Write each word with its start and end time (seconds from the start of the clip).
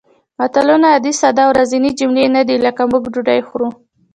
متلونه 0.39 0.85
عادي 0.93 1.13
ساده 1.21 1.41
او 1.45 1.51
ورځنۍ 1.53 1.91
جملې 1.99 2.25
نه 2.35 2.41
دي 2.47 2.55
لکه 2.65 2.81
موږ 2.91 3.03
ډوډۍ 3.13 3.39
خورو 3.47 3.67